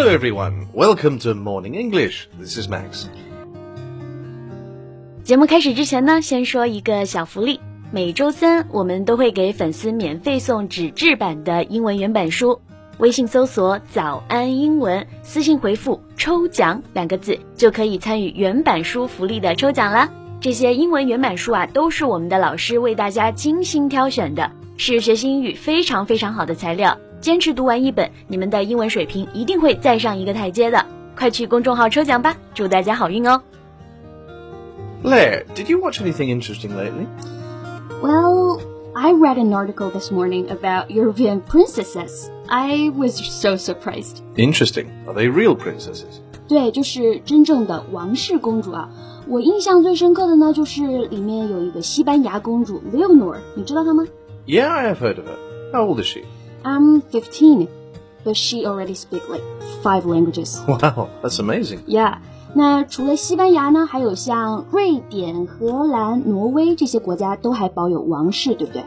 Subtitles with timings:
[0.00, 0.66] Hello, everyone.
[0.72, 2.26] Welcome to Morning English.
[2.38, 3.04] This is Max.
[5.22, 7.60] 节目开始之前呢，先说一个小福利。
[7.92, 12.58] 每周三我们都会给粉丝免费送纸质版的英文原版书。
[12.96, 20.08] 微信搜索“早安英文”，私信回复“抽奖”两个字，就可以参与原版书福利的抽奖啦。
[20.40, 26.96] 这些英文原版书啊，都是我们的老师为大家精心挑选的，是学习英语非常非常好的材料。
[27.21, 30.85] 坚持读完一本，你们的英文水平一定会再上一个台阶的。
[31.15, 33.41] 快去公众号抽奖吧，祝大家好运哦！
[35.03, 37.07] Blair, did you watch anything interesting lately?
[38.01, 38.59] Well,
[38.93, 42.29] I read an article this morning about European princesses.
[42.47, 44.21] I was so surprised.
[44.35, 44.87] Interesting.
[45.07, 46.19] Are they real princesses?
[46.47, 48.89] 对，就是真正的王室公主啊！
[49.27, 54.05] 我印象最深刻的呢，就是里面有一个西班牙公主 Leonor，你知道她吗
[54.45, 55.37] Yeah, I have heard of her.
[55.71, 56.21] How old is she?
[56.63, 57.67] I'm 15,
[58.23, 59.43] but she already speaks like
[59.83, 60.61] five languages.
[60.67, 61.81] Wow, that's amazing.
[61.87, 62.17] Yeah.
[62.53, 68.83] 那除了西班牙呢，还有像瑞典、荷兰、挪威这些国家都还保有王室，对不对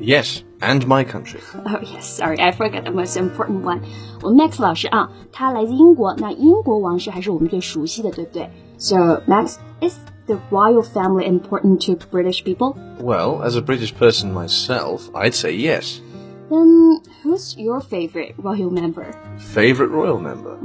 [0.00, 1.40] Yes, and my country.
[1.66, 3.80] Oh yes, sorry, I forgot the most important one.
[4.22, 8.48] 我们 Max 老师啊，他来自英国，那英国王室还是我们最熟悉的，对不对？
[8.78, 12.74] So Max, is the royal family important to British people?
[12.98, 16.00] Well, as a British person myself, I'd say yes.
[16.48, 19.05] Then who's your favorite royal member?
[19.37, 20.57] Favorite royal member?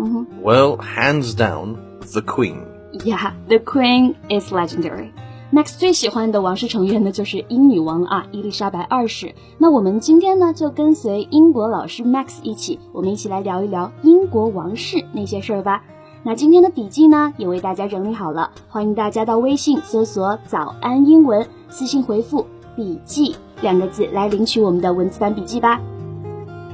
[0.42, 1.78] Well, hands down,
[2.12, 2.66] the Queen.
[3.04, 5.10] Yeah, the Queen is legendary.
[5.52, 9.34] Max 最喜欢的王室成员呢，就是英女王啊，伊丽莎白二世。
[9.58, 15.82] 那我们今天呢，就跟随英国老师 Max 一起，我们一起来聊一聊英国王室那些事儿吧。
[16.22, 25.80] 那今天的笔记呢，也为大家整理好了，欢迎大家到微信搜索“早安英文”，私信回复“笔记”两个字来领取我们的文字版笔记吧。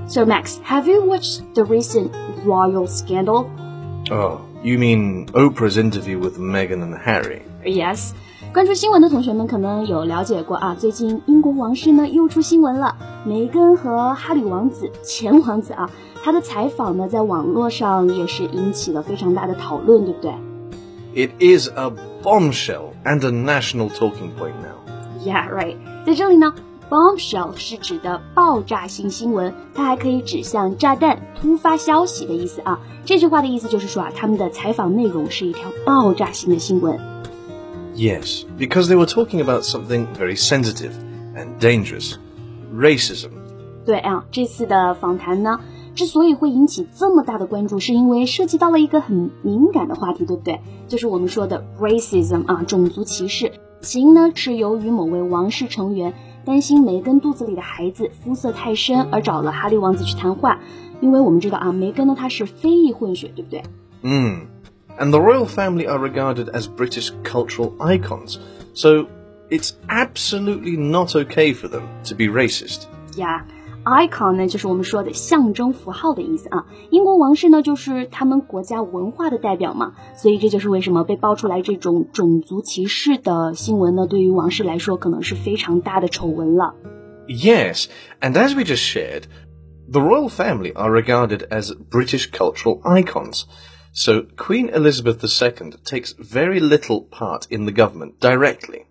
[0.07, 2.11] So Max, have you watched the recent
[2.45, 3.49] royal scandal?
[4.11, 7.43] Oh, you mean Oprah's interview with Meghan and Harry?
[7.63, 8.11] Yes，
[8.51, 15.89] 关注新闻的同学们可能有了解过啊，最近英国王室呢又出新闻了，梅根和哈里王子前王子啊，
[16.23, 20.33] 他的采访呢在网络上也是引起了非常大的讨论，对不对
[21.13, 21.91] It is a
[22.23, 24.79] bombshell and a national talking point now.
[25.25, 25.75] ？Yeah, right。
[26.05, 26.53] 在这里呢
[26.90, 32.80] ，bombshell 是指的爆炸性新闻，它还可以指向炸弹、突发消息的意思啊。
[33.04, 36.98] 这句话的意思就是说啊，他们的采访内容是一条爆炸性的新闻。
[37.94, 40.92] Yes, because they were talking about something very sensitive
[41.34, 42.16] and dangerous
[42.74, 43.30] racism.
[43.86, 45.60] 对啊，这次的访谈呢，
[45.94, 50.60] 之所以会引起这么大的关注，是因为涉及到了一个很敏感的话题，对不对？
[50.88, 53.52] 就是我们说的 racism 啊，种族歧视。
[53.80, 56.12] 起因呢是由于某位王室成员
[56.45, 60.59] 担心梅根肚子里的孩子肤色太深，而找了哈利王子去谈话。
[61.01, 63.63] 因为我们知道啊，梅根呢她是非裔混血，对不对？
[64.03, 64.47] Mm.
[64.99, 68.37] And the royal family are regarded as British cultural icons,
[68.73, 69.07] so
[69.49, 72.87] it's absolutely not okay for them to be racist.
[73.15, 73.45] 呀、
[73.85, 76.65] icon 呢就是我们说的象征符号的意思啊。
[76.89, 86.75] 英国王室呢就是他们国家文化的代表嘛，所以这就是为什么被爆出来这种种族歧视的新闻呢，对于王室来说可能是非常大的丑闻了。
[87.27, 87.85] Yes,
[88.19, 89.23] and as we just shared,
[89.89, 93.43] the royal family are regarded as British cultural icons.
[93.93, 98.85] So Queen Elizabeth II takes very little part in the government directly.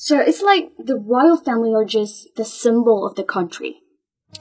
[0.00, 3.76] So it's like the royal family are just the symbol of the country.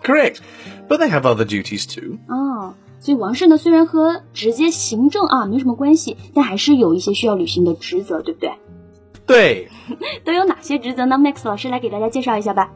[0.03, 0.41] Correct,
[0.90, 2.18] but they have other duties too.
[2.28, 8.52] 哦，所以王室呢虽然和直接行政啊没什么关系，但还是有一些需要履行的职责，对不对？
[9.25, 9.69] 对。
[10.25, 11.18] 都有哪些职责呢？
[11.18, 12.72] Max 老师来给大家介绍一下吧。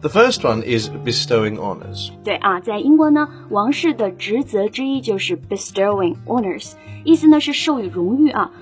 [0.00, 2.10] The first one is bestowing honours.
[2.22, 6.74] 对啊，在英国呢，王室的职责之一就是 bestowing honors，
[7.04, 8.52] 意思呢是授予荣誉啊。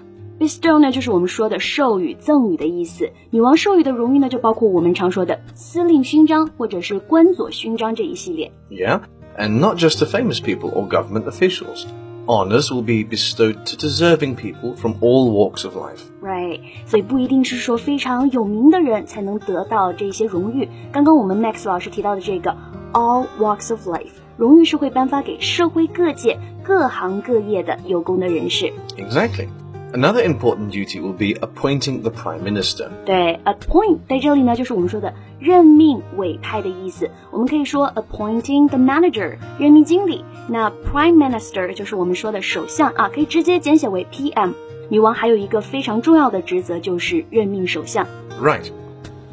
[0.40, 3.10] bestow 呢就是我们说的授予、赠予的意思。
[3.30, 8.52] 女王授予的荣誉呢，就包括我们常说的司令勋章或者是官佐勋章这一系列。
[8.70, 9.00] Yeah,
[9.38, 11.86] and not just to famous people or government officials.
[12.28, 16.00] Honours will be bestowed to deserving people from all walks of life.
[16.20, 20.68] Right，所以不一定是说非常有名的人才能得到这些荣誉。
[20.90, 22.56] 刚刚我们 Max 老师提到的这个
[22.92, 28.72] all walks of life，荣誉是会颁发给社会各界、各行各业的有功的人士。
[28.96, 29.46] Exactly.
[29.92, 32.88] Another important duty will be appointing the Prime Minister.
[33.06, 37.08] 对，appoint 在这里呢，就是我们说的任命、委派的意思。
[37.30, 40.24] 我们可以说 appointing the manager，任命经理。
[40.48, 44.52] 那 prime minister 就是我们说的首相啊，可以直接简写为 PM。
[44.90, 48.06] 女王还有一个非常重要的职责，就是任命首相。
[48.40, 48.70] Right.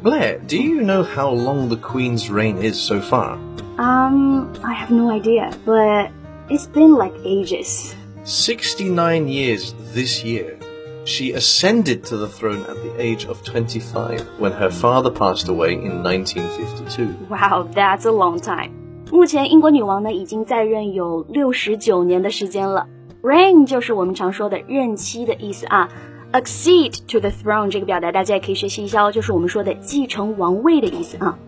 [0.02, 3.38] Blair, do you know how long the Queen's reign is so far?
[3.76, 6.10] Um, I have no idea, but
[6.46, 7.94] It's been like ages.
[8.24, 10.56] 69 years this year.
[11.04, 15.74] She ascended to the throne at the age of 25 when her father passed away
[15.74, 17.28] in 1952.
[17.28, 18.70] Wow, that's a long time.
[19.12, 22.86] 目前英国女王呢已经在任有六十九年的时间了。
[23.22, 25.88] Reign 就是我们常说的任期的意思啊。
[26.32, 31.38] Accede to the throne 这个表达大家也可以学习一下哦，就是我们说的继承王位的意思啊。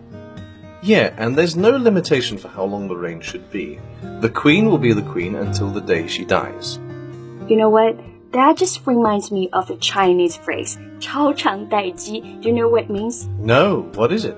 [0.81, 3.79] Yeah, and there's no limitation for how long the reign should be.
[4.21, 6.79] The queen will be the queen until the day she dies.
[7.47, 7.97] You know what?
[8.31, 12.21] That just reminds me of a Chinese phrase, 超长待机.
[12.41, 13.27] Do you know what it means?
[13.39, 14.35] No, what is it?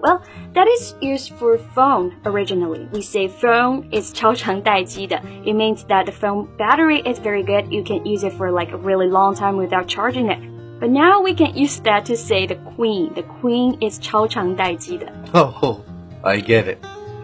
[0.00, 0.22] Well,
[0.54, 2.88] that is used for phone originally.
[2.92, 5.20] We say phone is 超长待机的.
[5.44, 7.70] It means that the phone battery is very good.
[7.70, 10.38] You can use it for like a really long time without charging it.
[10.80, 13.12] But now we can use that to say the queen.
[13.14, 15.06] The queen is 超长待机的.
[15.32, 15.80] Oh,
[16.22, 16.78] I get it.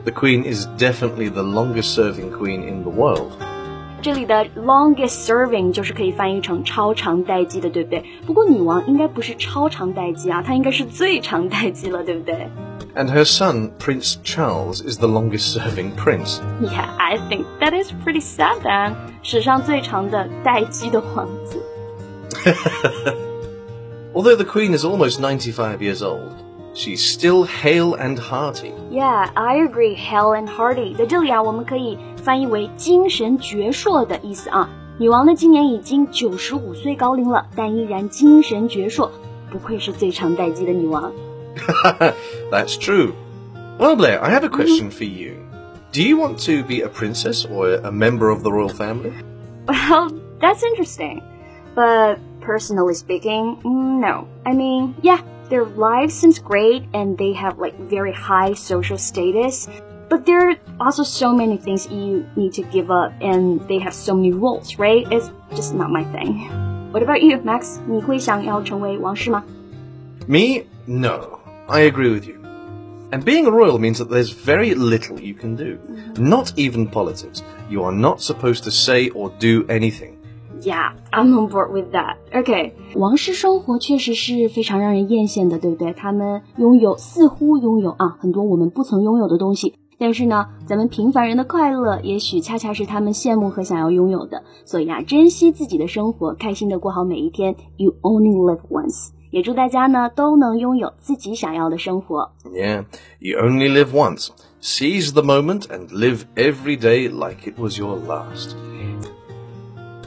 [0.05, 3.33] The queen is definitely the longest serving queen in the world.
[4.01, 8.05] 这里的 longest serving 就是可以翻译成超长待机的，对不对？
[8.27, 12.49] 不过女王应该不是超长待机啊，她应该是最长待机了，对不对？
[12.95, 16.41] And her son, Prince Charles, is the longest serving prince.
[16.61, 18.95] Yeah, I think that is pretty sad then.
[19.23, 21.61] 史上最长的待机的王子。
[24.15, 26.33] Although the Queen is almost 95 years old,
[26.75, 28.73] she's still hale and hearty.
[28.91, 29.95] Yeah, I agree.
[29.95, 34.69] Hale and hearty 在这里啊，我们可以翻译为精神矍铄的意思啊。
[34.99, 39.09] 女王呢，今年已经九十五岁高龄了，但依然精神矍铄，
[39.51, 41.13] 不愧是最长待机的女王。
[42.51, 43.13] That's true.
[43.79, 45.35] Well, Blair, I have a question for you.
[45.93, 49.13] Do you want to be a princess or a member of the royal family?
[49.67, 50.11] Well,
[50.41, 51.23] that's interesting.
[51.75, 54.27] But personally speaking, no.
[54.45, 55.21] I mean, yeah,
[55.53, 59.69] their life seems great and they have like very high social status.
[60.09, 63.93] But there are also so many things you need to give up, and they have
[63.93, 65.07] so many rules, right?
[65.13, 66.49] It's just not my thing.
[66.93, 67.79] What about you, Max?
[67.87, 69.45] 你会想要成为王室吗?
[70.27, 70.65] Me?
[70.87, 71.39] No.
[71.69, 72.37] I agree with you.
[73.11, 75.79] And being a royal means that there's very little you can do.
[76.17, 77.43] Not even politics.
[77.69, 80.17] You are not supposed to say or do anything.
[80.63, 82.17] Yeah, I'm on board with that.
[82.33, 82.73] Okay.
[82.95, 85.93] 王室生活确实是非常让人艳羡的，对不对？
[85.93, 89.75] 他们拥有似乎拥有啊很多我们不曾拥有的东西。
[90.01, 94.43] 但是呢，咱们平凡人的快乐，也许恰恰是他们羡慕和想要拥有的。
[94.65, 97.55] 所以啊，珍惜自己的生活，开心的过好每一天。
[97.77, 99.11] You only live once。
[99.31, 102.31] 也祝大家呢都能拥有自己想要的生活。
[102.47, 102.85] Yeah,
[103.19, 104.29] you only live once.
[104.63, 108.57] Seize the moment and live every day like it was your last.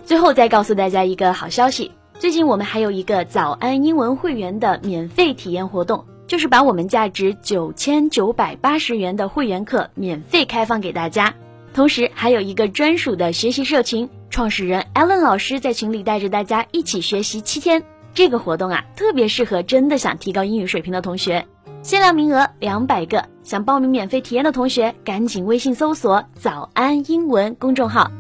[0.07, 6.05] 最后再告诉大家一个好消息，最近我们还有一个早安英文会员的免费体验活动。
[6.29, 11.35] 就是把我们价值九千九百八十元的会员课免费开放给大家，
[11.75, 17.83] 同时还有一个专属的学习社群，创始人 Allen 老师在群里带着大家一起学习七天。
[18.15, 21.47] 这个活动啊，特别适合真的想提高英语水平的同学，
[21.83, 23.25] 限量名额两百个。
[23.43, 28.11] 想报名免费体验的同学，赶紧微信搜索“早安英文”公众号，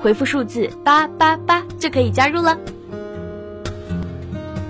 [0.00, 2.56] 回复数字八八八就可以加入了。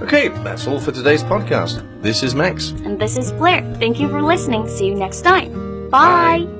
[0.03, 1.83] Okay, that's all for today's podcast.
[2.03, 2.73] This is Max.
[2.85, 3.65] And this is Blair.
[3.81, 4.69] Thank you for listening.
[4.69, 5.51] See you next time.
[5.91, 6.45] Bye.
[6.45, 6.60] Bye.